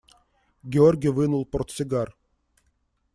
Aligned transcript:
Георгий 0.73 1.11
вынул 1.17 1.43
портсигар. 1.51 2.09